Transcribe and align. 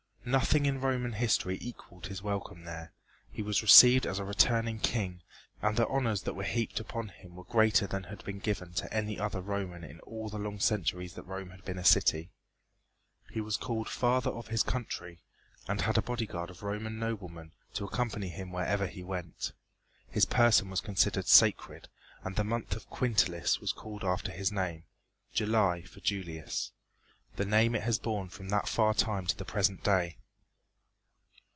Nothing 0.23 0.67
in 0.67 0.79
Roman 0.79 1.13
history 1.13 1.57
equalled 1.59 2.05
his 2.05 2.21
welcome 2.21 2.63
there. 2.65 2.93
He 3.31 3.41
was 3.41 3.63
received 3.63 4.05
as 4.05 4.19
a 4.19 4.23
returning 4.23 4.77
king 4.77 5.23
and 5.63 5.75
the 5.75 5.87
honors 5.87 6.21
that 6.23 6.35
were 6.35 6.43
heaped 6.43 6.79
upon 6.79 7.07
him 7.07 7.35
were 7.35 7.43
greater 7.43 7.87
than 7.87 8.03
had 8.03 8.23
been 8.23 8.37
given 8.37 8.71
to 8.73 8.93
any 8.93 9.19
other 9.19 9.41
Roman 9.41 9.83
in 9.83 9.99
all 10.01 10.29
the 10.29 10.37
long 10.37 10.59
centuries 10.59 11.15
that 11.15 11.23
Rome 11.23 11.49
had 11.49 11.65
been 11.65 11.79
a 11.79 11.83
city. 11.83 12.29
He 13.31 13.41
was 13.41 13.57
called 13.57 13.89
"Father 13.89 14.29
of 14.29 14.49
His 14.49 14.61
Country" 14.61 15.23
and 15.67 15.81
had 15.81 15.97
a 15.97 16.03
bodyguard 16.03 16.51
of 16.51 16.61
Roman 16.61 16.99
noblemen 16.99 17.53
to 17.73 17.85
accompany 17.85 18.29
him 18.29 18.51
wherever 18.51 18.85
he 18.85 19.01
went. 19.03 19.53
His 20.07 20.25
person 20.25 20.69
was 20.69 20.81
considered 20.81 21.25
sacred, 21.27 21.89
and 22.23 22.35
the 22.35 22.43
month 22.43 22.75
of 22.75 22.91
Quintilis 22.91 23.59
was 23.59 23.73
called 23.73 24.03
after 24.03 24.31
his 24.31 24.51
name, 24.51 24.83
July, 25.33 25.81
for 25.81 25.99
Julius, 25.99 26.73
the 27.37 27.45
name 27.45 27.75
it 27.75 27.83
has 27.83 27.97
borne 27.97 28.27
from 28.27 28.49
that 28.49 28.67
far 28.67 28.93
time 28.93 29.25
to 29.25 29.37
the 29.37 29.45
present 29.45 29.81
day. 29.85 30.17